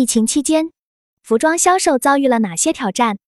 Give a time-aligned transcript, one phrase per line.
[0.00, 0.70] 疫情期间，
[1.22, 3.18] 服装销售遭遇了哪些挑战？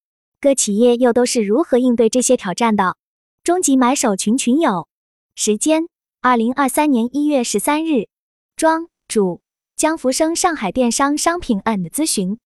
[0.40, 2.96] 各企业又都是如何应对这些挑战的？
[3.44, 4.88] 终极买手群群友。
[5.34, 5.82] 时间：
[6.22, 8.08] 二零二三年一月十三日。
[8.56, 9.42] 庄主：
[9.76, 12.38] 江福生，上海电商商品 and 咨询。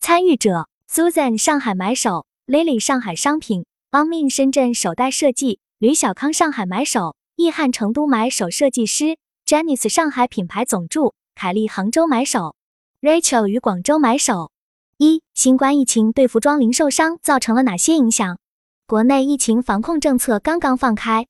[0.00, 12.56] 参与者：Susan，上海买手；Lily，上海商品；Onmin，深圳手袋设计；吕小康，上海买手；易汉，成都买手设计师；Janice，上海品牌总助；凯丽，杭州买手。
[13.04, 14.50] Rachel 与广州买手：
[14.96, 18.38] 一、新冠疫情对服装零售商造成了哪些影响？
[18.86, 21.26] 国内疫情防控政策刚刚放开，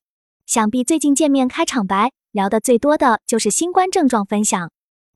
[0.46, 4.70] 想必最近见面开场白聊得最多的就是新冠症状分享。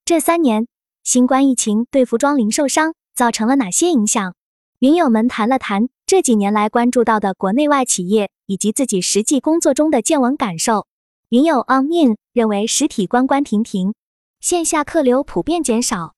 [0.04, 0.66] 这三年，
[1.04, 4.34] 新冠疫情对服装零售商造成了哪些影响？
[4.80, 10.88] 云友们谈了谈这几年来关注到的国内外企业以及自己实际工作中的见闻感受。
[11.28, 13.94] 云友 On Min 认为实体关关停停，
[14.40, 16.16] 线下客流普遍减少。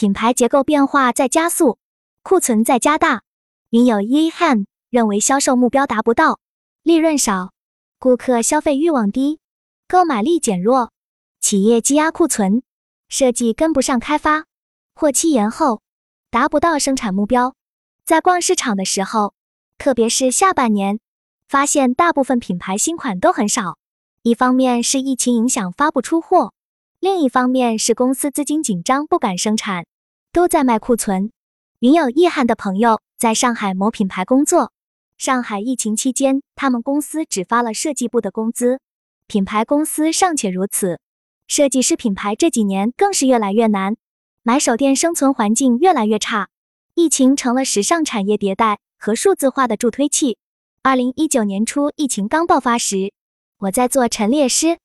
[0.00, 1.76] 品牌结构变化在加速，
[2.22, 3.20] 库存在加大。
[3.68, 6.40] 云友 E Han 认为销售目标达不到，
[6.82, 7.52] 利润少，
[7.98, 9.40] 顾客消费欲望低，
[9.86, 10.90] 购买力减弱，
[11.38, 12.62] 企业积压库存，
[13.10, 14.46] 设计跟不上开发，
[14.94, 15.82] 货期延后，
[16.30, 17.54] 达不到生产目标。
[18.02, 19.34] 在逛市场的时候，
[19.76, 20.98] 特别是下半年，
[21.46, 23.76] 发现大部分品牌新款都很少。
[24.22, 26.54] 一方面是疫情影响发不出货，
[27.00, 29.84] 另一方面是公司资金紧张不敢生产。
[30.32, 31.32] 都在卖库存。
[31.80, 34.72] 云有意涵的朋友在上海某品牌工作，
[35.18, 38.80] 上海疫情期间，他们公司只发了设计部的工资。
[39.26, 41.00] 品牌公司尚且如此，
[41.46, 43.96] 设计师品牌这几年更是越来越难，
[44.42, 46.48] 买手店生存环境越来越差。
[46.94, 50.38] 疫情成了时尚产业迭代和数字化的助推器。
[50.82, 53.12] 二零一九年初，疫情刚爆发时，
[53.58, 54.78] 我在做陈列师，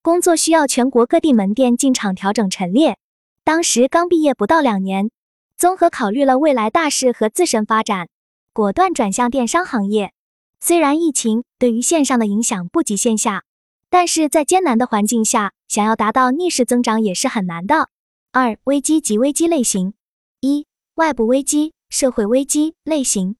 [0.00, 2.98] 工作需要全国各地门店进场调整陈列。
[3.44, 5.10] 当时刚毕业不到两年，
[5.56, 8.08] 综合考虑了未来大势和自身发展，
[8.52, 10.12] 果断转向电商行业。
[10.60, 13.42] 虽然疫情对于线上的影响不及线下，
[13.90, 17.88] 但是在艰难的环境下，想要达到逆势增长也是很难的。
[18.30, 19.94] 二、危机及危机类型：
[20.40, 23.34] 一、外部危机、社会危机类型。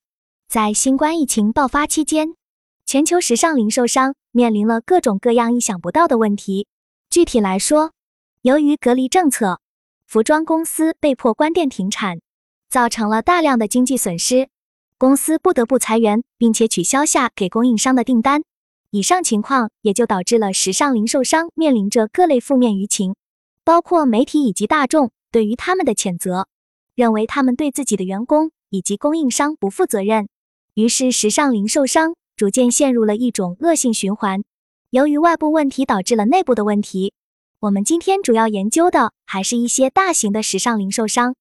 [0.49, 2.35] 在新冠疫情爆发期间，
[2.85, 6.67] 全球时尚零售商面临了各种各样意想不到的问题。
[7.09, 7.93] 具体来说，
[8.41, 9.61] 由于隔离政策。
[10.13, 12.19] 服装公司被迫关店停产，
[12.69, 14.47] 造成了大量的经济损失，
[14.99, 18.43] 公司不得不裁员，并且取消下给供应商的订单。
[18.91, 23.15] 以上情况也就导致了时尚零售商面临着各类负面舆情，
[23.63, 26.47] 包括媒体以及大众对于他们的谴责，
[26.93, 30.29] 认为他们对自己的员工以及供应商不负责任。
[30.75, 34.43] 于是，时尚零售商逐渐陷入了一种恶性循环。
[34.91, 37.13] 由于外部问题导致了内部的问题。
[37.63, 41.33] 我们今天主要研究的还是一些大型的时尚零售商，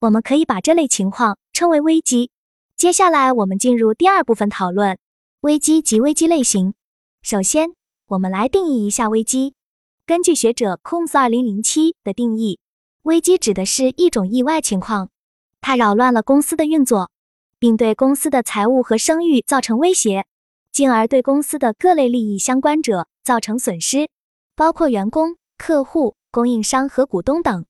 [0.00, 2.30] 我们可以把这类情况称为危机。
[2.76, 4.98] 接下来我们进入第二部分讨论
[5.40, 6.74] 危机及危机类型。
[7.22, 7.70] 首先，
[8.08, 9.54] 我们来定义一下危机。
[10.04, 12.58] 根据学者 Combs 二零零七的定义，
[13.04, 15.08] 危机指的是一种意外情况，
[15.62, 17.10] 它扰乱了公司的运作，
[17.58, 20.26] 并对公司的财务和声誉造成威胁，
[20.70, 24.10] 进而对公司的各类利益相关者造成损失，
[24.54, 25.39] 包括员工。
[25.60, 27.66] 客户、供应商和股东等，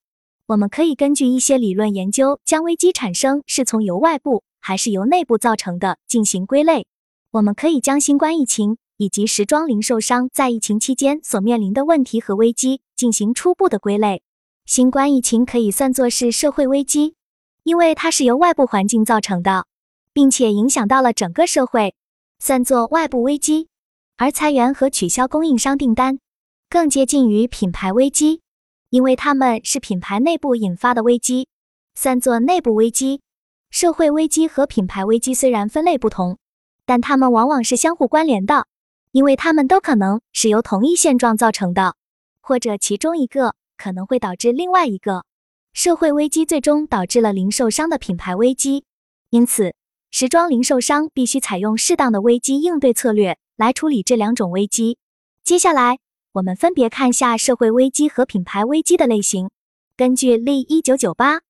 [0.46, 6.86] 我们可以根据一些理论研究，将危机产生是从由外部还是由内部造成的进行归类。
[7.32, 14.22] 我们可以将新冠疫情以及时装零售商在疫情期间所面临的问题和危机进行初步的归类。
[14.64, 17.16] 新冠疫情可以算作是社会危机，
[17.64, 19.66] 因为它是由外部环境造成的，
[20.12, 21.96] 并且影响到了整个社会，
[22.38, 23.66] 算作外部危机。
[24.16, 26.20] 而裁员和取消供应商订单。
[26.70, 28.42] 更接近于品牌危机，
[28.90, 31.48] 因为它们是品牌内部引发的危机，
[31.96, 33.22] 算作内部危机。
[33.70, 36.38] 社会危机和品牌危机虽然分类不同，
[36.86, 38.68] 但它们往往是相互关联的，
[39.10, 41.96] 因为它们都可能是由同一现状造成的，
[42.40, 45.24] 或者其中一个可能会导致另外一个。
[45.72, 48.84] 社会危机最终导致了零售商的品牌危机，
[49.30, 49.74] 因此，
[50.12, 54.98] 时装零售商必须采用适当的危机应对策略来处理这两种危机。
[55.42, 55.98] 接下来。
[56.32, 59.50] 我们分别看下社会危机和品牌危机的类型。
[59.96, 61.40] 根据例一九九八，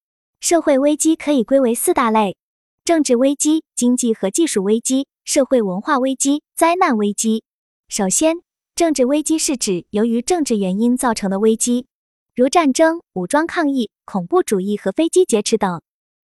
[0.40, 2.38] 社会危机可以归为四大类：
[2.82, 7.44] 政治危机、经济和技术危机、社会文化危机、灾难危机。
[7.88, 8.38] 首先，
[8.74, 11.86] 政治危机是指由于政治原因造成的危机，
[12.34, 15.82] 如战争、武装抗议、恐怖主义和飞机劫持等。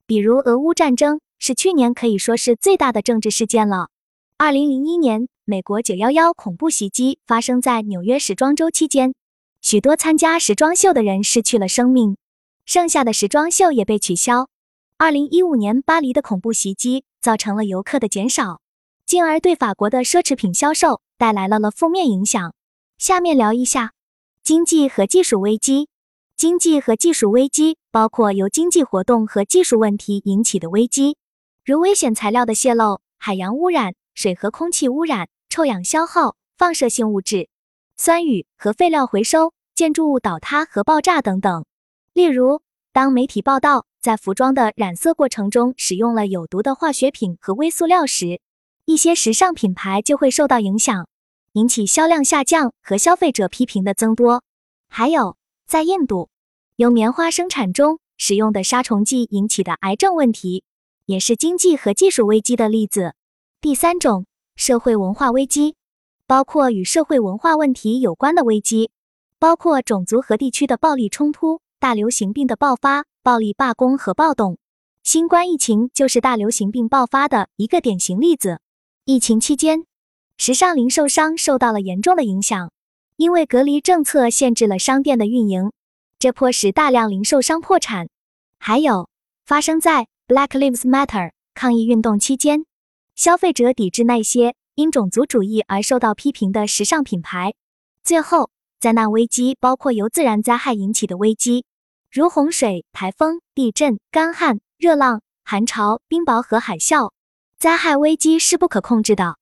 [0.07, 3.89] 比如俄乌战争是去年可以说是最大的政治事件了。
[4.37, 5.27] 二零零一年。
[5.47, 9.13] 美国九幺幺恐怖袭击发生在纽约时装周期间，
[9.61, 12.17] 许多参加时装秀的人失去了生命，
[12.65, 14.49] 剩下的时装秀也被取消。
[14.97, 18.59] 二零一五年巴黎的恐怖袭击造成了游客的减少，
[19.05, 22.55] 进而对法国的奢侈品销售带来了了负面影响。
[22.97, 23.91] 下面聊一下
[24.41, 25.89] 经济和技术危机。
[26.35, 31.17] 经济和技术危机包括由经济活动和技术问题引起的危机，
[31.63, 37.47] 如危险材料的泄漏、海洋污染、水和空气污染、臭氧消耗、放射性物质、
[37.95, 41.63] 酸雨和废料回收、建筑物倒塌和爆炸等等。
[42.11, 42.61] 例如，
[42.91, 48.41] 当媒体报道在服装的染色过程中使用了有毒的化学品和微塑料时，
[48.83, 51.07] 一些时尚品牌就会受到影响，
[51.53, 54.43] 引起销量下降和消费者批评的增多。
[54.89, 56.27] 还有，在印度，
[56.75, 60.65] 由棉花生产中使用的杀虫剂引起的癌症问题，
[61.05, 63.15] 也是经济和技术危机的例子。
[63.61, 64.25] 第三种，
[64.55, 65.75] 社会文化危机，
[66.25, 68.89] 包括与社会文化问题有关的危机，
[69.37, 71.61] 包括种族和地区的暴力冲突。
[71.77, 74.57] 大流行病的爆发、暴力罢工和暴动，
[75.03, 78.59] 新冠疫情就是大流行病爆发的一个典型例子。
[79.03, 79.85] 疫情期间，
[80.37, 82.71] 时尚零售商受到了严重的影响，
[83.17, 85.71] 因为隔离政策限制了商店的运营，
[86.17, 88.07] 这迫使大量零售商破产。
[88.57, 89.07] 还有
[89.45, 92.65] 发生在 Black Lives Matter 抗议运动期间，
[93.15, 97.53] 消费者抵制那些因种族主义而受到批评的时尚品牌。
[98.03, 101.65] 最后，灾难危机包括由自然灾害引起的危机。
[102.11, 107.11] 如洪水、台风、地震、干旱、热浪、寒潮、冰雹和海啸，
[107.57, 109.37] 灾害危机是不可控制的。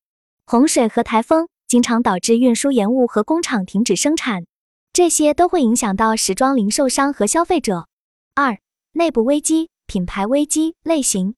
[0.45, 4.45] 洪水和台风经常导致运输延误和工厂停止生产，
[4.93, 7.87] 这些都会影响到时装零售商和消费者。
[8.35, 8.59] 二、
[8.91, 11.35] 内部危机、品牌危机类型。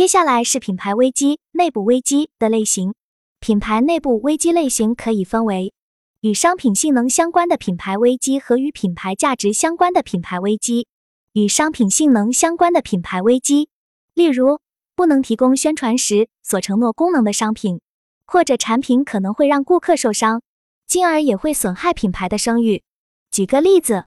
[0.00, 2.94] 接下来是品牌危机、内部危机的类型。
[3.38, 5.74] 品牌内部危机类型可以分为。
[6.22, 10.88] 与商品性能相关的品牌危机和与品牌价值相关的品牌危机。
[11.34, 13.68] 与商品性能相关的品牌危机，
[14.14, 14.60] 例如
[14.96, 17.82] 不能提供宣传时所承诺功能的商品，
[18.24, 20.40] 或者产品可能会让顾客受伤，
[20.86, 22.82] 进而也会损害品牌的声誉。
[23.30, 24.06] 举个例子，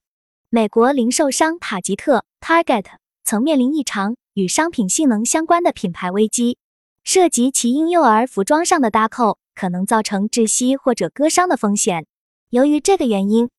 [0.50, 2.86] 美国零售商塔吉特 （Target）
[3.24, 6.58] 曾面临一场与商品性能相关的品牌危机，
[7.04, 9.38] 涉及其婴幼儿服装上的搭扣。
[9.56, 12.08] 可能造成窒息或者割伤的风险。
[12.50, 13.52] 由于这个原因，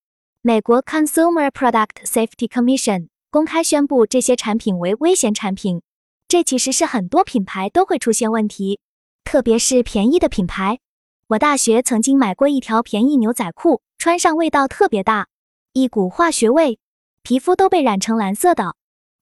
[0.42, 5.82] 美国 Consumer Product Safety Commission 公开宣布这些产品为危险产品。
[6.26, 8.80] 这其实是很多品牌都会出现问题，
[9.22, 10.80] 特别是便宜的品牌。
[11.28, 15.28] 我大学曾经买过一条便宜牛仔裤，穿上味道特别大，
[15.74, 16.80] 一股化学味，
[17.22, 18.74] 皮肤都被染成蓝色的。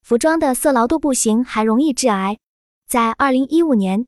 [0.03, 2.37] 服装的色牢度不行，还容易致癌。
[2.85, 4.05] 在二零一五年。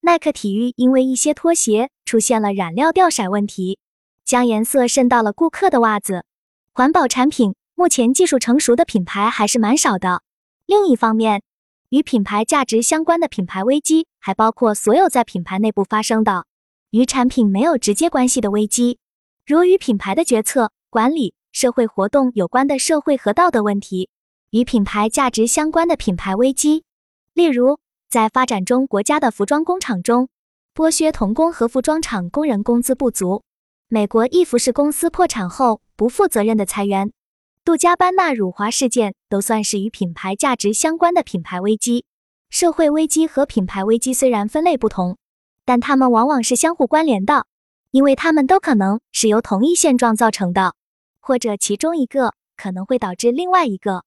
[0.00, 3.78] 耐克体育因为一些拖鞋出现了染料掉色问题，
[4.24, 6.24] 将颜色渗到了顾客的袜子。
[6.72, 10.22] 环保产品目前技术成熟的品牌还是蛮少的。
[10.66, 11.42] 另一方面，
[11.88, 16.44] 与品牌价值相关的品牌危机还包括所有在品牌内部发生的
[16.90, 18.98] 与产品没有直接关系的危机，
[19.44, 24.08] 如与品牌的决策、管理、社会活动有关的社会和道德问题；
[24.50, 26.84] 与品牌价值相关的品牌危机，
[27.34, 27.78] 例如。
[28.08, 30.28] 在发展中国家的服装工厂中，
[30.72, 33.42] 剥削童工和服装厂工人工资不足。
[33.88, 37.12] 美国一服饰公司破产后不负责任的裁员。
[37.64, 42.04] 杜嘉班纳辱华事件都算是与品牌价值相关的品牌危机。
[42.48, 45.18] 社会危机和品牌危机虽然分类不同，
[45.64, 47.46] 但它们往往是相互关联的，
[47.90, 50.74] 因为它们都可能是由同一现状造成的，
[51.18, 54.04] 或者其中一个可能会导致另外一个。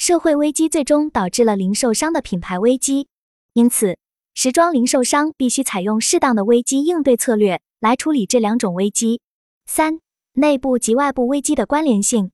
[0.00, 3.08] 社会危机最终导致了零售商的品牌危机。
[3.52, 3.98] 因此，
[4.32, 9.20] 时装零售商必须采用适当的危机应对策略来处理这两种危机。
[9.66, 10.00] 三、
[10.32, 12.30] 内部及外部危机的关联性。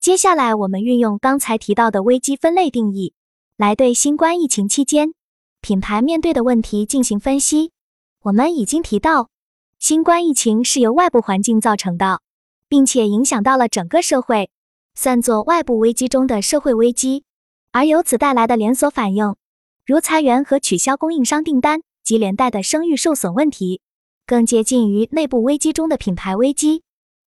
[0.00, 3.12] 接下来，我们运用刚才提到的危机分类定义，
[3.58, 5.12] 来对新冠疫情期间
[5.60, 7.72] 品牌面对的问题进行分析。
[8.22, 9.28] 我们已经提到，
[9.78, 12.22] 新冠疫情是由外部环境造成的，
[12.66, 14.48] 并且影响到了整个社会，
[14.94, 17.24] 算作外部危机中的社会危机，
[17.72, 19.34] 而由此带来的连锁反应。
[19.86, 23.80] 如裁员和取消供应商订单及连带的声誉受损问题，
[24.26, 26.82] 更接近于内部危机中的品牌危机。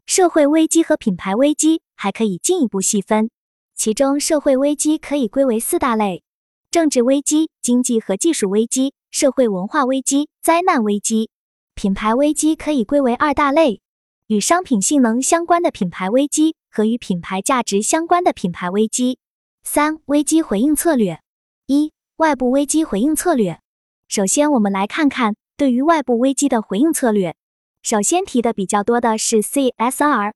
[0.05, 3.29] 社会危机和品牌危机还可以进一步细分，
[3.75, 6.23] 其中社会危机可以归为四大类：
[6.69, 11.29] 政治危机、经济和技术危机、社会文化危机、灾难危机。
[11.73, 13.81] 品牌危机可以归为二大类：
[14.27, 19.19] 与商品性能相关的品牌危机和与品牌价值相关的品牌危机。
[19.61, 21.21] 三、危机回应策略
[21.67, 21.93] 一。
[22.17, 23.59] 外部危机回应策略。
[24.07, 27.35] 首先，我们来看看对于外部危机的回应策略。
[27.81, 30.31] 首先提的比较多的是 CSR。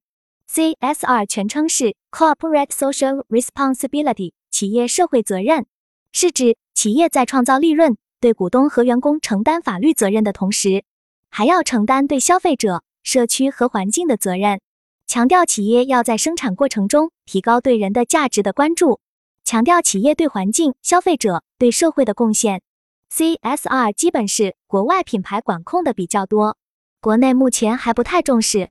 [0.52, 5.68] CSR 全称是 Corporate Social Responsibility，企业社会责任。
[6.12, 10.84] 是指企业在创造利润、对股东和员工承担法律责任的同时，
[11.30, 14.60] 还要承担对消费者、社区和环境的责任。
[15.08, 19.00] 强调企业要在生产过程中提高对人的价值的关注，
[19.46, 22.62] 强调企业对环境、消费者、对社会的贡献。
[23.10, 26.58] CSR 基本是国外品牌管控的比较多，
[27.00, 28.70] 国内目前还不太重视。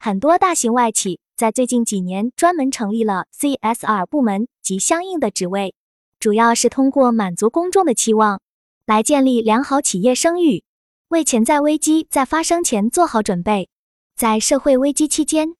[0.00, 5.76] 很多大型外企在最近几年专门成立了 CSR 部门及相应的职位，
[6.18, 8.40] 主要是通过满足公众的期望，
[8.86, 10.64] 来建立良好企业声誉，
[11.10, 13.68] 为潜在危机在发生前做好准备。
[14.16, 15.54] 在社会危机期间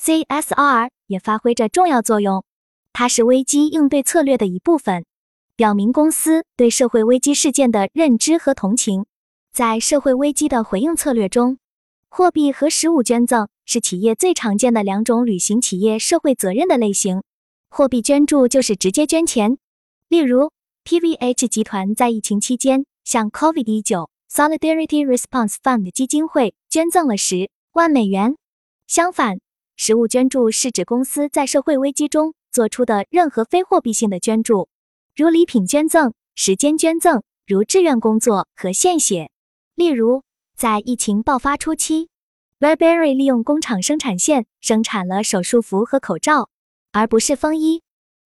[0.00, 2.44] ，CSR 也发挥着重要作用，
[2.92, 5.04] 它是危机应对策略的一部分。
[5.56, 9.06] 表明公司对社会危机事件的认知和同情。
[9.52, 11.58] 在社会危机的回应策略中，
[12.10, 17.22] 货币和实物捐赠是企业最常见的两种履行企业社会责任的类型。
[17.70, 19.56] 货币捐助就是直接捐钱，
[20.08, 20.50] 例如
[20.84, 28.36] PVH 集团在疫情期间向 COVID-19 Solidarity Response Fund 基金会捐赠了十万美元。
[28.86, 29.38] 相反，
[29.76, 34.68] 实物捐助是指公司在社会危机中做出的任何非货币性的捐助。
[35.14, 39.30] 如礼品捐赠、时间捐赠，如志愿工作和献血。
[39.74, 40.22] 例如，
[40.56, 42.08] 在疫情爆发初期
[42.58, 46.48] ，Burberry 利用工厂生产线生产了手术服和口罩，
[46.92, 47.82] 而不是风衣，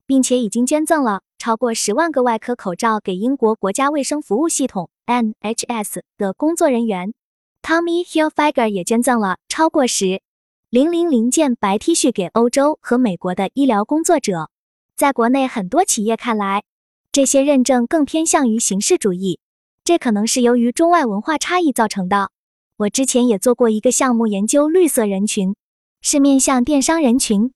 [0.06, 7.12] 并且已经捐赠了超过十万个外科口罩给英国国家卫生服务系统 （NHS） 的工作人员。
[7.60, 10.22] Tommy Hilfiger 也捐赠了超过十
[10.70, 14.50] 零零零件白 T 恤给欧洲和美国的医疗工作者。
[14.94, 16.62] 在国内很多企业看来，
[17.10, 19.40] 这些认证更偏向于形式主义，
[19.82, 22.30] 这可能是由于中外文化差异造成的。
[22.76, 25.56] 我之前也做过一个项目，研究绿色人群，
[26.02, 27.52] 是面向电商人群。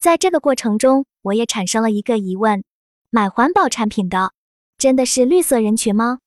[0.00, 2.64] 在这个过程中，我也产生了一个疑问：
[3.10, 4.32] 买环保产品的
[4.76, 6.18] 真的是绿色人群吗？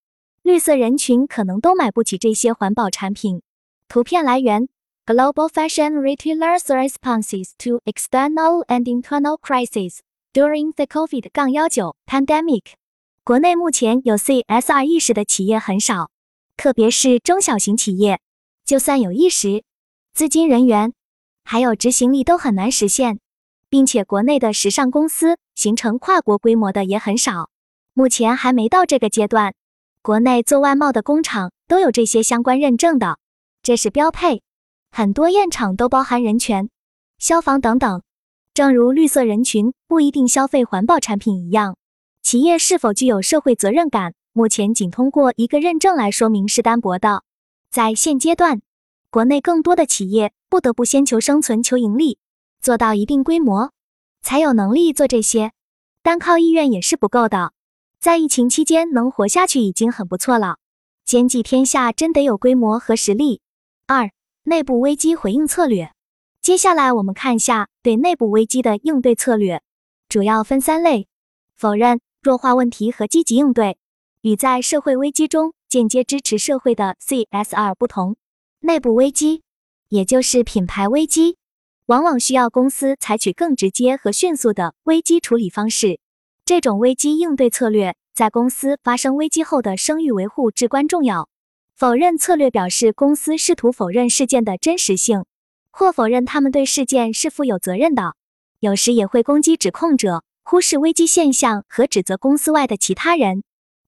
[0.41, 3.41] 绿色人群可能都买不起这些环保产品。
[3.89, 4.69] 图片来源
[5.09, 10.01] ：Global Fashion Retailers Responses to External and Internal Crises。
[10.33, 12.73] During the COVID-19 pandemic，
[13.23, 16.11] 国内目前有 CSR 意识的企业很少，
[16.55, 18.19] 特别是中小型企业。
[18.63, 19.63] 就算有意识，
[20.13, 20.93] 资金、人员
[21.43, 23.17] 还有执行力都很难实现，
[23.67, 27.49] 并且国内的时尚公司形成跨国规模的也很少，
[27.95, 29.55] 目前还没到这个阶段。
[30.03, 33.17] 国内做外贸的工厂都有这些相关认证的，
[33.63, 34.43] 这是标配。
[34.91, 36.69] 很多验厂都包含人权、
[37.17, 38.01] 消防等等。
[38.53, 41.77] 正如绿色人群不一定消费环保产品一样，
[42.21, 47.23] 企业是否具有社会责任感，目前仅通过一个认证来说明是单薄的。
[47.71, 48.61] 在现阶段，
[49.09, 52.17] 国内更多的企业不得不先求生存、求盈利，
[52.61, 53.71] 做到一定规模，
[54.21, 55.51] 才有能力做这些。
[56.01, 57.53] 单靠意愿也是不够的。
[57.99, 60.57] 在疫情期间能活下去已经很不错了，
[61.05, 63.41] 兼济天下真得有规模和实力。
[63.87, 64.11] 二、
[64.43, 65.91] 内部危机回应策略。
[66.41, 69.61] 接下来我们看一下对内部危机的应对策略，
[70.07, 71.07] 主要分三类：
[71.55, 73.77] 否认、弱化问题和积极应对。
[74.21, 78.17] 与在社会危机中间接支持社会的 CSR 不同，
[78.59, 79.43] 内部危机，
[79.87, 81.37] 也就是品牌危机，
[81.85, 85.99] 往往需要公司采取更直接和迅速的危机处理方式。
[86.43, 91.29] 这种危机应对策略在公司发生危机后的声誉维护至关重要。
[91.79, 95.23] 否认策略表示公司试图否认事件的真实性。
[95.71, 98.15] 或否认他们对事件是负有责任的，
[98.59, 103.43] 有时也会攻击指控者，忽视危机现象和指责公司外的其他人。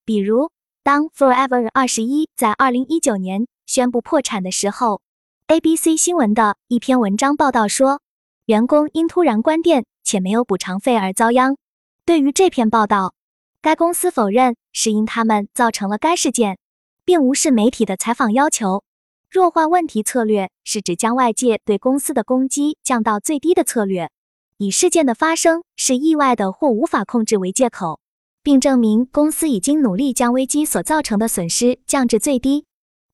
[0.06, 0.50] 比如，
[0.82, 5.02] 当 Forever 二十一在二零一九年宣布破产的时候
[5.48, 8.00] ，ABC 新闻的一篇文章报道说，
[8.46, 11.58] 员工因突然关店且没有补偿费而遭殃。
[12.06, 13.12] 对于这篇报道，
[13.60, 16.56] 该公司否认是因他们造成了该事件，
[17.04, 18.84] 并无视媒体的采访要求。
[19.30, 24.10] 弱化问题策略是指将外界对公司的攻击降到最低的策略，
[24.58, 27.98] 以事件的发生是意外的或无法控制为借口，
[28.42, 32.66] 并证明公司已经努力将危机所造成的损失降至最低。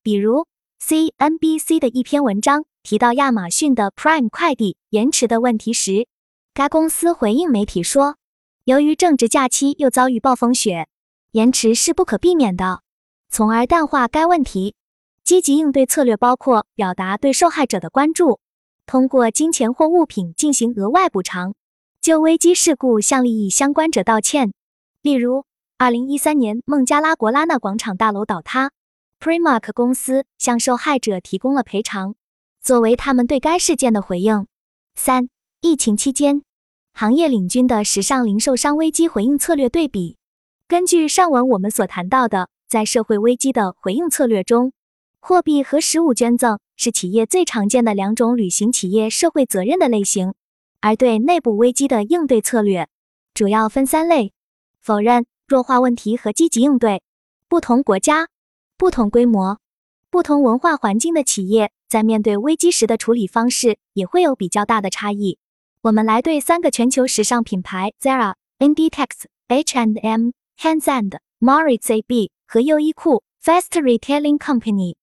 [0.03, 0.45] 比如
[0.81, 6.07] ，CNBC 的一篇文章提到亚马逊的 Prime 快递延迟的问题时，
[6.53, 8.17] 该公司回应媒体说，
[8.65, 10.87] 由于正值假期又遭遇暴风雪，
[11.31, 12.81] 延迟是不可避免的，
[13.29, 14.75] 从而淡化该问题。
[15.23, 18.39] 积极应对策略包括表达对受害者的关注，
[18.87, 21.53] 通过金钱或物品进行额外补偿，
[22.01, 24.51] 就危机事故向利益相关者道歉。
[25.03, 25.45] 例如，
[25.77, 28.71] 二零一三年孟加拉国拉纳广场大楼倒塌
[29.19, 32.15] ，Primark 公司向受害者提供了赔偿，
[32.59, 34.47] 作为他们对该事件的回应。
[34.95, 35.29] 三、
[35.61, 36.41] 疫情期间，
[36.93, 40.17] 行业领军的时尚零售商危机回应策略对比。
[40.67, 44.73] 根据上文我们所谈到的，在社会危机的回应策略中，
[45.19, 50.35] 货币和实物捐赠是企业最常见的两种履行企业社会责任的类型。
[50.79, 52.87] 而对内部危机的应对策略
[53.33, 54.33] 主要分三类：
[54.81, 57.01] 否认、弱化问题和积极应对。
[57.47, 58.27] 不同国家、
[58.77, 59.59] 不同规模、
[60.11, 65.39] 不同文化环境的企业在面对危机时的处理方式也会有比较大的差异。
[65.81, 74.95] 我们来对三个全球时尚品牌 Zara、Inditex、H&M、Hans and Moritz AB 和优衣库 Fast Retailing Company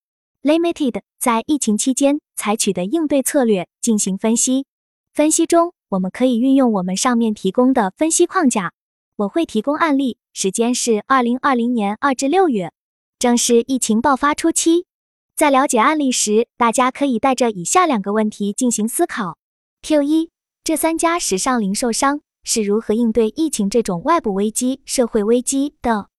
[0.43, 4.65] Limited 在疫情期间采取的应对策略进行分析。
[5.13, 8.73] 分析中，我们可以运用我们上面提供的分析框架。
[9.15, 12.73] 我会提供案例，时间是二零二零年二至六月，
[13.17, 14.85] 正是疫情爆发初期。
[15.33, 19.37] 在了解案例时，大家可以带着以下两个问题进行思考
[19.83, 20.31] ：Q 一，
[20.65, 26.09] 这三家时尚零售商是如何应对疫情这种外部危机、社会危机的？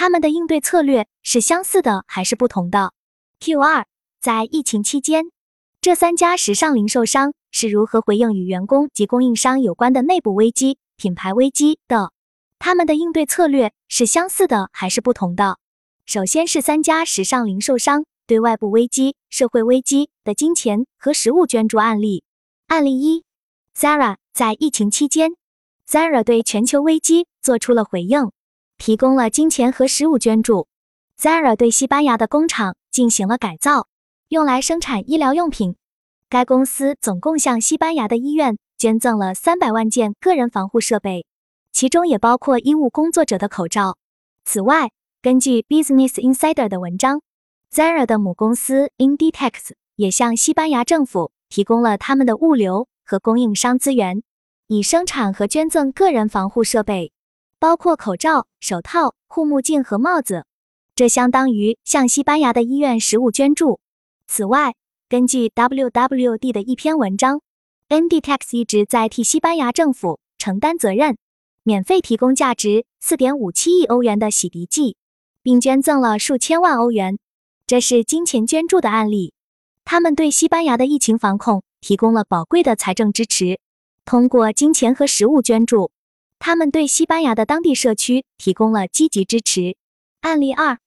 [0.00, 2.94] 他们的应对策略是相似的还是不同的
[3.38, 3.84] ？Q 二，
[4.18, 5.26] 在疫情期间，
[5.82, 7.34] 这三家时尚零售商。
[7.50, 12.12] 是如何回应与员工及供应商有关的内部危机、品牌危机的？
[12.58, 15.58] 他们的应对策略是相似的还是不同的？
[16.06, 22.24] 首先是三家时尚零售商对外部危机、社会危机的金钱和实物捐助案例。
[22.68, 23.24] 案例一
[23.76, 25.32] ：Zara 在疫情期间
[25.86, 28.30] ，Zara 对全球危机做出了回应，
[28.80, 30.66] 提供了金钱和食物捐助。
[31.18, 33.88] Zara 对西班牙的工厂进行了改造，
[34.28, 35.76] 用来生产医疗用品。
[36.30, 41.26] 该公司总共向西班牙的医院捐赠了三百万件个人防护设备，
[41.72, 43.98] 其中也包括医务工作者的口罩。
[44.46, 47.20] 此外，根据 Business Insider 的文章
[47.70, 54.22] ，Zara 的母公司 Inditex 也向西班牙政府提供了他们的物流和供应商资源，
[54.68, 57.12] 以生产和捐赠个人防护设备，
[57.60, 60.46] 包括口罩、手套、护目镜和帽子。
[60.94, 63.80] 这相当于向西班牙的医院实物捐助。
[64.26, 64.74] 此外，
[65.10, 67.42] 根据 WWD 的一篇文章
[67.90, 71.18] nd tex 一直在替西班牙政府承担责任，
[71.62, 74.96] 免费提供价值4.57亿欧元的洗涤剂，
[75.42, 77.18] 并捐赠了数千万欧元。
[77.66, 79.34] 这是金钱捐助的案例。
[79.84, 83.60] 他们对西班牙的疫情防控提供了宝贵的财政支持，
[84.06, 85.90] 通过金钱和实物捐助，
[86.40, 89.76] 他们对西班牙的当地社区提供了积极支持。
[90.22, 90.78] 案例二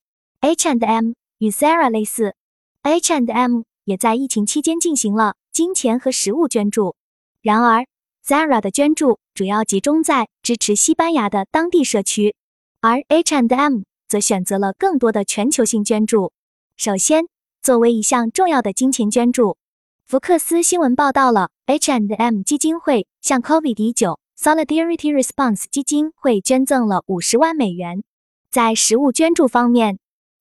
[0.42, 2.36] ，H&M 与 Zara 类似
[2.82, 3.62] ，H&M。
[3.86, 6.96] 也在疫情期间进行了金钱和实物捐助。
[7.42, 7.86] 然而
[8.26, 12.34] ，Zara 的捐助主要集中在支持西班牙的当地社区，
[12.80, 16.32] 而 H&M 则选择了更多的全球性捐助。
[16.78, 17.26] 首先，
[17.62, 19.58] 作为一项重要的金钱捐助，
[20.06, 28.04] 福克斯新闻报道了 H&M 基金会向 COVID-19 Solidarity Response 基金会捐赠了五十万美元。
[28.52, 30.00] 在实物捐助方面，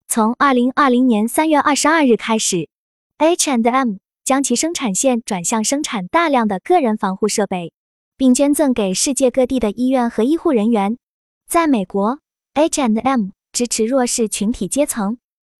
[0.09, 2.69] 从二零二零年三月二十二日开始。
[3.19, 7.73] ，H and M 将其生产线转向生产大量的个人防护设备，
[8.17, 10.99] 并捐赠给世界各地的医院和医护人员。
[11.47, 12.19] 在美国
[12.55, 15.19] ，H and M 支持弱势群体阶层，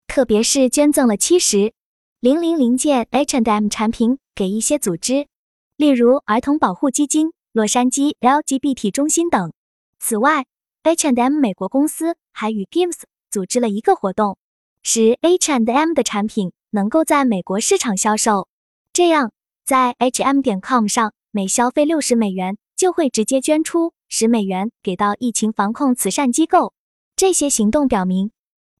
[0.09, 1.73] 特别是捐赠了七十
[2.19, 5.29] 零零零件 H and M 产品给一些组织，
[5.77, 9.53] 例如儿童保护基金、洛杉矶 LGBT 中心等。
[9.99, 10.47] 此外
[10.83, 14.39] ，H and M 美国公司还与 Gives 组织了一个活动，
[14.83, 16.53] 使 H and M 的产品。
[16.75, 18.49] 能够在美国市场销售，
[18.95, 19.31] 这样
[19.63, 26.73] 在 H&M 点 com 上每消费六十美元就会直接捐出十美元给到疫情防控慈善机构。
[27.15, 28.31] 这些行动表明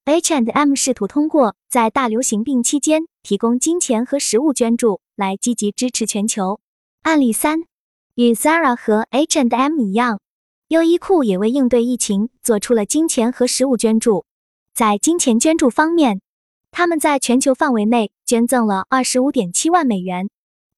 [0.07, 6.61] ，H and M 试图通过在大流行病期间提供金钱和实物捐助来积极支持全球。
[7.03, 7.65] 案例三，
[8.15, 10.21] 与 Zara 和 H&M 一样，
[10.69, 14.27] 优衣库也为应对疫情做出了金钱和实物捐助。
[14.75, 16.21] 在金钱捐助方面，
[16.71, 20.29] 他们在全球范围内捐赠了二十五点七万美元，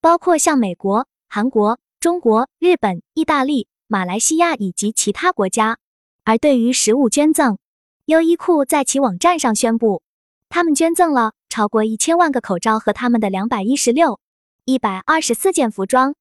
[0.00, 5.78] 包括向美国、韩国、中国、日本、意大利、马来西亚以及其他国家。
[6.22, 7.58] 而对于食物捐赠，
[8.04, 10.02] 优衣库在其网站上宣布，
[10.48, 14.20] 他们捐赠了超过一千万个口罩和他们的两百一十六、
[14.64, 16.14] 一百二十四件服装，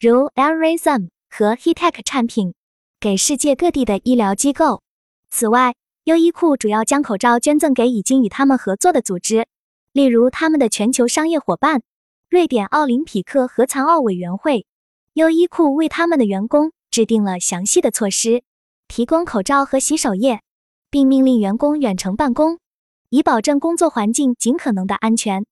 [0.00, 2.54] 如 Airism 和 Heatech 产品，
[3.00, 4.80] 给世界各地的医疗机构。
[5.28, 9.48] 此外，优衣库主要将口罩捐赠给已经与他们合作的组织，
[9.92, 11.82] 例如他们的全球商业伙伴
[12.30, 14.66] 瑞典奥林匹克和残奥委员会。
[15.14, 18.44] 优衣库为他们的员工制定了详细的措施，
[18.86, 20.42] 提供口罩和洗手液，
[20.90, 22.60] 并命令员工远程办公，
[23.08, 25.44] 以保证工作环境尽可能的安全。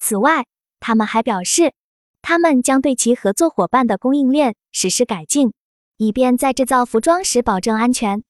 [0.00, 0.46] 此外，
[0.80, 1.72] 他们还表示，
[2.22, 5.52] 他们将对其合作伙伴的供应链实施改进，
[5.96, 8.22] 以便在制造服装时保证安全。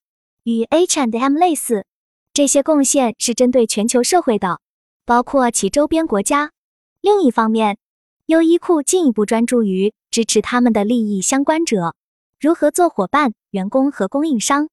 [0.43, 1.85] 与 H and M 类似。
[2.33, 4.59] 这些贡献是针对全球社会的，
[5.05, 6.51] 包括其周边国家。
[6.99, 7.77] 另一方面，
[8.25, 11.95] 优衣库进一步专注于支持他们的利益相关者，
[12.39, 14.69] 如何做伙伴、员工和供应商。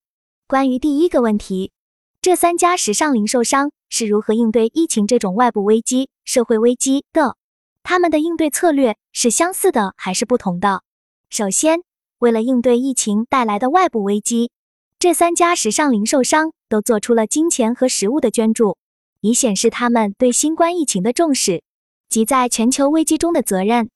[0.47, 1.71] 关于第一个问题，
[2.19, 7.37] 这三家时尚零售商是如何应对疫情这种外部危机、社会危机的？
[7.83, 10.83] 他们的应对策略是相似的还是不同的？
[11.29, 11.81] 首先，
[12.19, 14.51] 为了应对疫情带来的外部危机。
[14.99, 18.77] 这三家时尚零售商都做出了金钱和食物的捐助，
[19.21, 21.63] 以显示他们对新冠疫情的重视
[22.07, 23.89] 及在全球危机中的责任。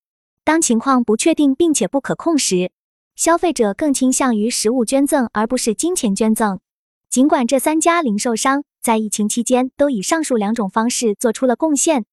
[0.44, 2.72] 当情况不确定并且不可控时，
[3.16, 6.60] 消费者更倾向于食物捐赠而不是金钱捐赠。
[7.10, 12.06] 尽管这三家零售商在疫情期间都以上述两种方式做出了贡献，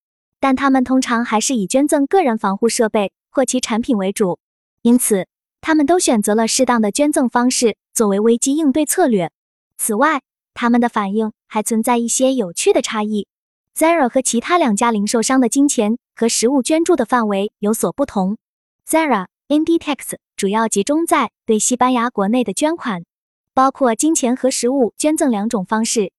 [0.42, 4.40] 但他们通常还是以捐赠个人防护设备或其产品为主。
[4.83, 5.28] 因此，
[5.61, 9.31] 他们都选择了适当的捐赠方式作为危机应对策略。
[9.78, 10.20] 此外，
[10.52, 13.28] 他们的反应还存在一些有趣的差异。
[13.78, 18.37] Zara 和其他两家零售商的金钱和实物捐助的范围有所不同。
[18.85, 23.05] Zara Inditex 主要集中在对西班牙国内的捐款，
[23.55, 26.11] 包括金钱和实物捐赠两种方式。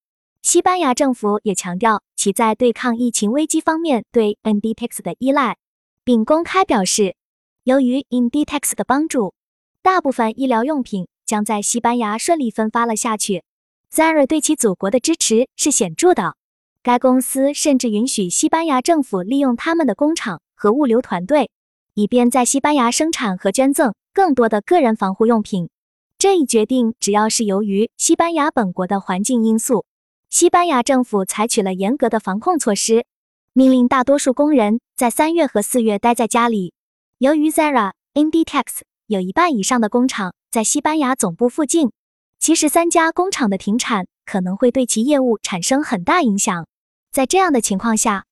[0.43, 5.55] 西班牙政府也强调其在对抗疫情危机方面对 Inditex 的依赖，
[6.03, 7.15] 并公开表示。
[7.63, 9.33] 由于 Inditex 的帮助，
[9.81, 13.45] 大部分医疗用品将在西班牙顺利分发了下去。
[13.89, 16.35] Zara 对其祖国的支持是显著的，
[16.83, 21.49] 该公司甚至允许西班牙政府利用他们的工厂和物流团队，
[21.93, 25.69] 以便在西班牙生产和捐赠更多的个人防护用品。
[26.17, 29.85] 这一决定主要是由于西班牙本国的环境因素。
[30.33, 33.05] 西班牙政府采取了严格的防控措施，
[33.53, 36.73] 命令大多数工人在三月和四月待在家里。
[37.19, 41.91] 由于 Zara Inditex 有一半以上的工厂在西班牙总部附近，
[42.39, 46.67] 其十三家工厂的停产可能会对其业务产生很大影响。
[47.11, 48.25] 在这样的情况下，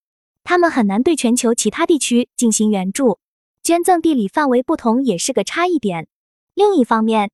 [0.43, 3.19] 他们很难对全球其他地区进行援助。
[3.61, 6.07] 捐赠地理范围不同也是个差异点。
[6.55, 7.29] 另一方面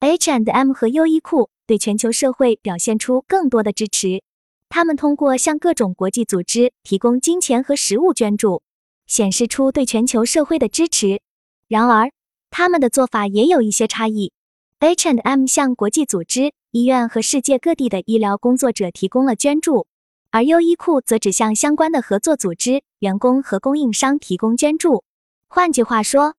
[0.00, 4.24] ，H&M 和优衣库对全球社会表现出更多的支持，
[4.68, 8.64] 他们通过向各种国际组织提供金钱和食物捐助。
[9.06, 11.20] 显示出对全球社会的支持。
[11.68, 12.10] 然而，
[12.50, 14.32] 他们的做法也有一些差异。
[14.80, 19.86] H and M 向国际组织、医院和世界各地的医疗工作者提供了捐助，
[20.32, 25.04] 而优衣库则只向相关的合作组织、员工和供应商提供捐助。
[25.46, 26.34] 换句话说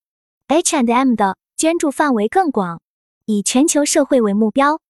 [0.48, 2.82] ，H and M 的捐助范围更广，
[3.24, 4.81] 以全球社会为目标，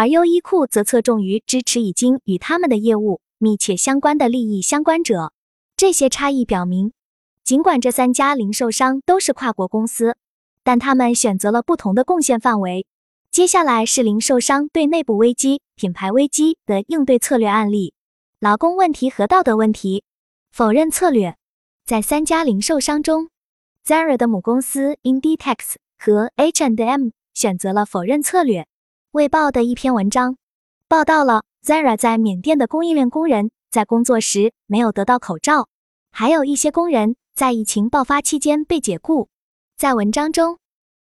[0.00, 5.34] 而优衣库则侧重于支持已经与他们的业务密切相关的利益相关者。
[5.76, 6.94] 这些差异表明。
[7.44, 10.16] 尽管这三家零售商都是跨国公司，
[10.64, 12.86] 但他们选择了不同的贡献范围。
[13.30, 17.92] 接下来是零售商对内部危机、品牌危机的应对策略案例：
[18.38, 20.04] 劳工问题和道德问题。
[20.50, 21.36] 否认策略
[21.84, 23.28] 在三家零售商中
[23.84, 28.66] ，Zara 的母公司 Inditex 和 H&M 选择了否认策略。
[29.12, 30.36] 卫报的一篇文章
[30.86, 35.66] 报道了 Zara 在缅甸的供应链工人在工作时没有得到口罩，
[36.12, 37.16] 还有一些工人。
[37.34, 39.28] 在疫情爆发期间被解雇。
[39.76, 40.58] 在文章中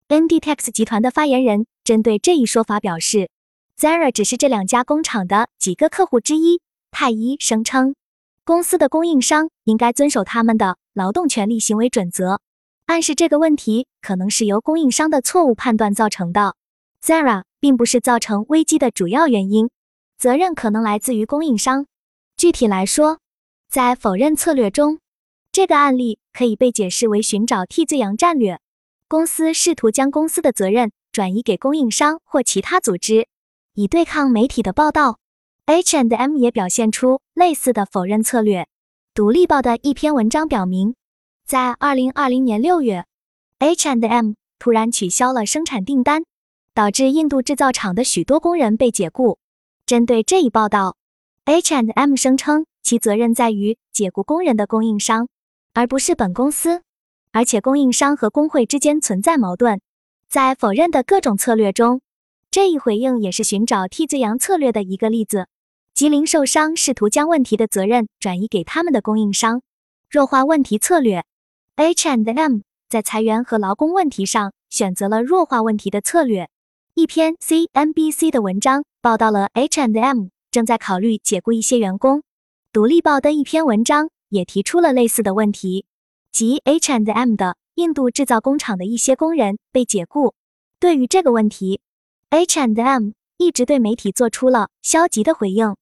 [0.08, 3.28] ，NDTex 集团的发言人针对这一说法表示
[3.78, 6.62] ，Zara 只是这两家工厂的几个客户之一。
[6.90, 7.94] 太医声称，
[8.42, 12.40] 公司的供应商应该遵守他们的劳动权利行为准则，
[12.86, 16.54] 暗示这个问题可能是由供应商的错误判断造成的。
[17.02, 19.70] Zara 并不是造成危机的主要原因，
[20.18, 21.86] 责任可能来自于供应商。
[22.36, 23.18] 具体来说，
[23.68, 24.98] 在否认策略中。
[25.50, 28.60] 这个案例可以被解释为寻找替罪羊战略。
[29.08, 33.26] 公司试图将公司的责任转移给供应商或其他组织，
[33.74, 35.18] 以对抗媒体的报道。
[35.64, 38.66] H and M 也表现出类似的否认策略。
[39.14, 40.94] 独立报的一篇文章表明，
[41.46, 43.04] 在2020年6月
[43.58, 46.22] ，H and M 突然取消了生产订单，
[46.78, 49.40] 导致印度制造厂的许多工人被解雇。
[49.84, 50.96] 针对这一报道
[51.44, 55.26] ，H and M 声称其责任在于解雇工人的供应商。
[55.72, 56.82] 而不是本公司，
[57.32, 59.80] 而且供应商和工会之间存在矛盾。
[60.28, 62.00] 在否认的各种策略中，
[62.48, 65.48] 这一回应也是寻找替罪羊策略的一个例子，
[65.94, 69.62] 即零售商试图将问题的责任转移给他们的供应商。
[70.08, 71.24] 弱化问题策略
[71.74, 76.48] H and M 在裁员和劳工问题上选择了弱化问题的策略。
[76.98, 82.24] 一篇 CNBC 的文章报道了 H and M 正在考虑解雇一些员工。
[82.72, 84.10] 独立报的一篇文章。
[84.30, 85.86] 也提出了类似的问题，
[86.32, 90.34] 即 H and M 的印度制造工厂的一些工人被解雇。
[90.80, 91.80] 对于这个问题
[92.30, 95.76] ，H and M 一直对媒体做出了消极的回应，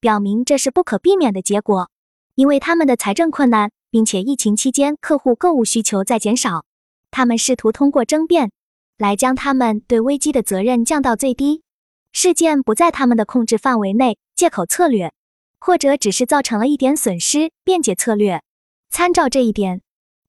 [0.00, 1.90] 表明这是不可避免的结果，
[2.34, 6.64] 因为他们的财政困难，并且疫情期间客户购物需求在减少，
[7.10, 8.50] 他们试图通过争辩
[9.02, 11.62] 来将他们对危机的责任降到最低。
[12.12, 15.12] 事件不在他们的控制范围内，借口策略，
[15.58, 18.42] 或者只是造成了一点损失，辩解策略。
[18.90, 19.80] 参照这一点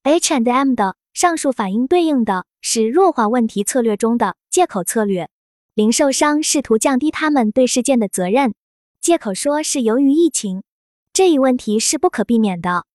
[0.02, 5.30] ，H and M 的上述反应对应的是弱化问题策略中的借口策略。
[5.76, 8.56] 零售商试图降低他们对事件的责任，
[9.00, 10.64] 借口说是由于疫情。
[11.14, 12.86] 这一问题是不可避免的。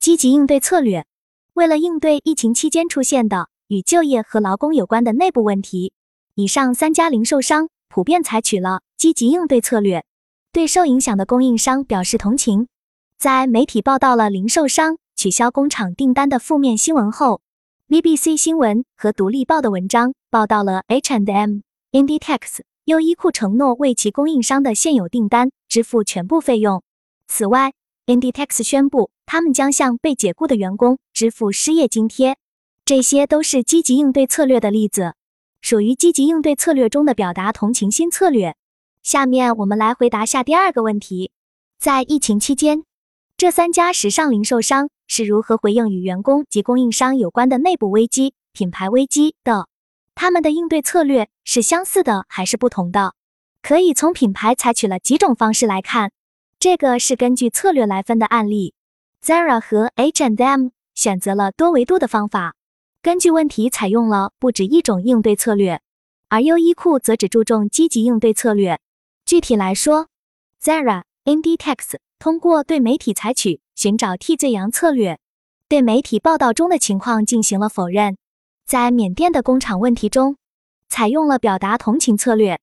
[0.00, 1.06] 积极应对策略，
[1.54, 5.92] 为了应对疫情期间出现的与就业和劳工有关的内部问题，
[6.34, 10.06] 以上三家零售商普遍采取了积极应对策略，
[10.52, 12.66] 对受影响的供应商表示同情。
[13.18, 17.42] 在媒体报道了零售商取消工厂订单的负面新闻后
[17.88, 21.58] ，BBC 新闻和独立报的文章报道了 H&M。
[21.92, 26.82] Inditex 优衣库承诺为其供应商的现有订单支付全部费用。
[27.26, 27.74] 此外
[28.06, 32.38] ，Inditex 宣布他们将向被解雇的员工支付失业津贴。
[32.88, 35.12] 这些都是积极应对策略的例子，
[35.60, 38.56] 属于积极应对策略中的表达同情心策略。
[39.02, 41.30] 下面我们来回答下第二个问题：
[41.78, 42.84] 在疫情期间，
[43.36, 49.68] 这三家时尚零售商是如何回应与员工及供应商有关的内部危机、品牌危机的？
[50.14, 53.12] 他们的应对策略是相似的还是不同的？
[53.60, 56.12] 可以从品牌采取了几种方式来看。
[56.58, 58.72] 这个是根据策略来分的案例。
[59.22, 62.54] Zara 和 H&M 选择了多维度的方法，
[63.00, 65.80] 根据问题采用了不止一种应对策略，
[66.28, 68.80] 而优衣库则只注重积极应对策略。
[69.24, 70.08] 具体来说
[70.60, 75.20] ，Zara、Inditex 通过对媒体采取寻找替罪羊策略，
[75.68, 78.16] 对媒体报道中的情况进行了否认。
[78.66, 80.36] 在缅甸的工厂问题中，
[80.88, 82.58] 采用了表达同情策略，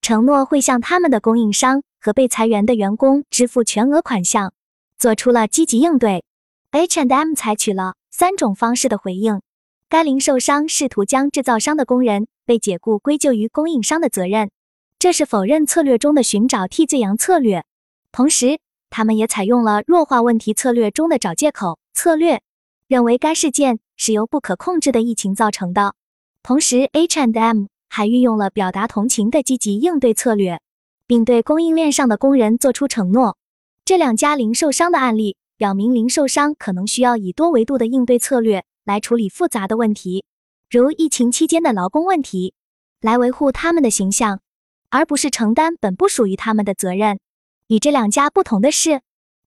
[0.00, 4.54] 承诺会向他们的供应商和被裁员的员工支付全额款项，
[4.96, 6.22] 做出了积极应对。
[6.70, 9.42] H&M 采取了三种方式的回应。
[9.90, 14.50] 该零售商试图将制造商的工人被解雇归咎于供应商的责任，
[14.98, 17.64] 这是否认策略中的寻找替罪羊策略。
[18.12, 22.40] 同时，他们也采用了弱化问题策略中的找借口策略，
[22.86, 23.80] 认为该事件。
[24.02, 25.94] 是由不可控制的疫情造成的。
[26.42, 30.62] 同时，H&M 还运用了表达同情的积极应对策略，
[31.06, 33.36] 并对供应链上的工人做出承诺。
[33.84, 40.24] 这两家零售商的案例表明，零售商可能需要以多维度的应对策略来处理复杂的问题，
[40.68, 42.54] 如疫情期间的劳工问题，
[43.00, 44.40] 来维护他们的形象，
[44.88, 47.20] 而不是承担本不属于他们的责任。
[47.68, 49.00] 与这两家不同的是，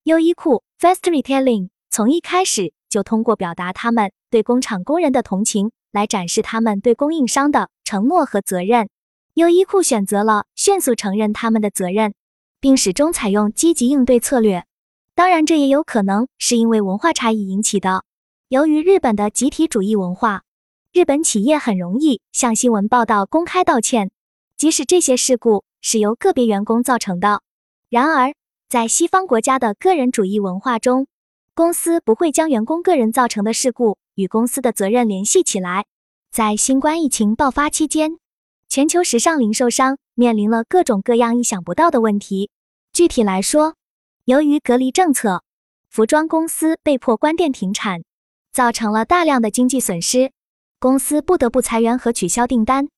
[0.04, 4.12] 优衣库 Fast Retailing 从一开始就通过表达他们。
[4.30, 8.88] 对工厂工人的同情，来展示他们对供应商的承诺和责任。
[9.34, 12.14] 优衣库选择了迅速承认他们的责任，
[12.60, 14.64] 并始终采用积极应对策略。
[15.14, 18.02] 当然，这也有可能是因为文化差异引起的。
[18.48, 20.42] 由于日本的集体主义文化，
[20.92, 24.10] 日本企业很容易向新闻报道公开道歉，
[24.56, 27.40] 即使这些事故是由个别员工造成的。
[27.88, 28.34] 然而，
[28.68, 31.06] 在西方国家的个人主义文化中，
[31.54, 33.98] 公司不会将员工个人造成的事故。
[34.14, 35.86] 与公司的责任联系起来。
[36.30, 38.18] 在新冠疫情爆发期间，
[38.68, 42.50] 全球时尚零售商面临了各种各样意想不到的问题。
[42.92, 43.74] 具体来说，
[44.24, 45.42] 由于隔离政策，
[45.90, 48.04] 服装公司被迫关店停产，
[48.54, 50.30] 造成了大量的经济损失，
[50.78, 52.88] 公司不得不裁员和取消订单。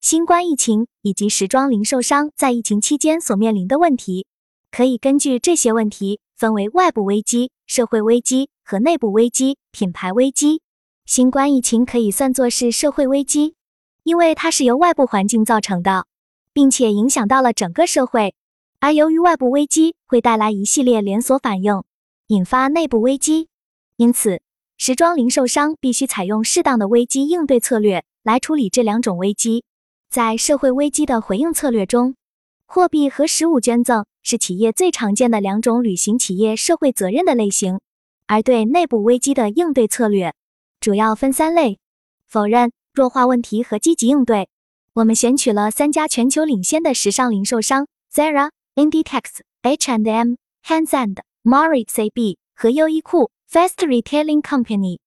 [0.00, 4.26] 新冠疫情以及时装零售商在疫情期间所面临的问题，
[4.72, 10.62] 可以根据这些问题分为外部危机、社会危机和内部危机、品牌危机。
[11.06, 13.54] 新冠疫情可以算作是社会危机，
[14.02, 16.06] 因为它是由外部环境造成的，
[16.52, 18.34] 并且影响到了整个社会。
[18.80, 21.84] 而由于外部危机会带来一系列连锁反应，
[22.26, 23.48] 引发内部危机，
[23.96, 24.42] 因此
[24.86, 29.64] 时装零售商必须采用适当的危机应对策略来处理这两种危机。
[30.10, 32.16] 在社会危机的回应策略中，
[32.66, 37.80] 货币和实物捐赠是企业最常见的两种履行企业社会责任的类型。
[38.26, 40.34] 而对内部危机的应对策略。
[40.80, 41.78] 主要分三类：
[42.28, 44.50] 否认、弱化问题和积极应对。
[44.92, 54.98] 我们选取了三家全球领先的时尚零售商：Zara、Inditex、H&M、Hans and Maury CB 和优衣库 Fast Retailing Company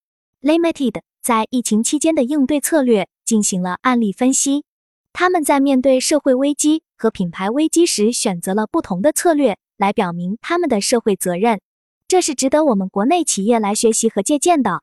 [0.41, 4.63] Limited 在疫情期间的应对策略进行了案例分析。
[5.11, 11.59] 他们在面对社会危机和品牌危机时选择了不同的策略来表明他们的社会责任，
[12.07, 14.81] 这是值得我们国内企业来学习和借鉴的。